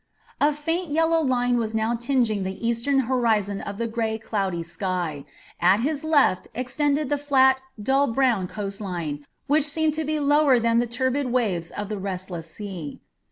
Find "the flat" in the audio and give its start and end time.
7.11-7.61